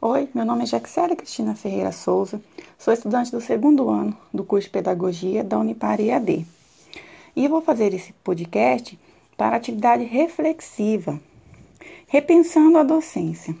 [0.00, 2.40] Oi, meu nome é Jaxélia Cristina Ferreira Souza,
[2.78, 6.46] sou estudante do segundo ano do curso de Pedagogia da Unipar EAD.
[7.34, 8.98] E vou fazer esse podcast
[9.36, 11.20] para atividade reflexiva,
[12.06, 13.56] repensando a docência.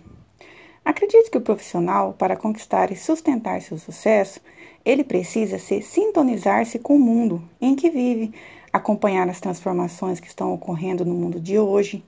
[0.84, 4.40] Acredito que o profissional, para conquistar e sustentar seu sucesso,
[4.84, 8.32] ele precisa se sintonizar-se com o mundo em que vive,
[8.72, 12.04] acompanhar as transformações que estão ocorrendo no mundo de hoje.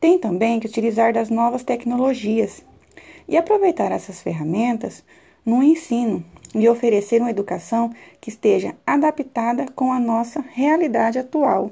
[0.00, 2.64] Tem também que utilizar das novas tecnologias
[3.28, 5.02] e aproveitar essas ferramentas
[5.44, 11.70] no ensino e oferecer uma educação que esteja adaptada com a nossa realidade atual.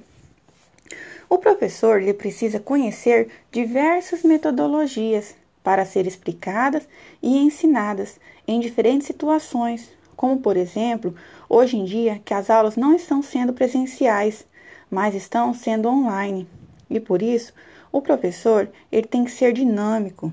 [1.29, 6.87] O professor ele precisa conhecer diversas metodologias para ser explicadas
[7.23, 11.15] e ensinadas em diferentes situações, como por exemplo,
[11.49, 14.47] hoje em dia que as aulas não estão sendo presenciais,
[14.91, 16.47] mas estão sendo online.
[16.89, 17.53] E por isso,
[17.91, 20.33] o professor ele tem que ser dinâmico,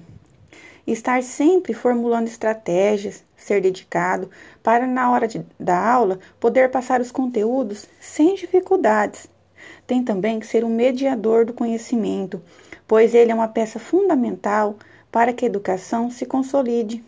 [0.85, 4.30] estar sempre formulando estratégias, ser dedicado
[4.64, 9.28] para na hora de, da aula poder passar os conteúdos sem dificuldades.
[9.86, 12.42] Tem também que ser um mediador do conhecimento,
[12.88, 14.75] pois ele é uma peça fundamental
[15.11, 17.03] para que a educação se consolide.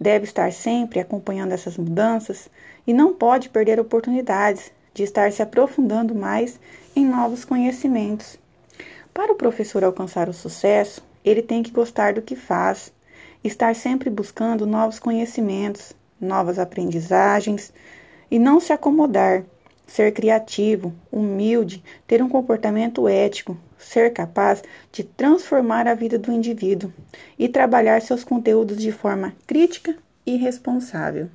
[0.00, 2.48] Deve estar sempre acompanhando essas mudanças
[2.86, 6.58] e não pode perder oportunidades de estar se aprofundando mais
[6.94, 8.38] em novos conhecimentos.
[9.12, 12.92] Para o professor alcançar o sucesso, ele tem que gostar do que faz,
[13.44, 17.72] estar sempre buscando novos conhecimentos, novas aprendizagens
[18.30, 19.44] e não se acomodar,
[19.86, 24.62] ser criativo, humilde, ter um comportamento ético, ser capaz
[24.92, 26.92] de transformar a vida do indivíduo
[27.38, 31.30] e trabalhar seus conteúdos de forma crítica e responsável.